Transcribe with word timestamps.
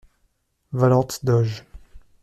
-Valente 0.71 1.23
doge. 1.31 1.63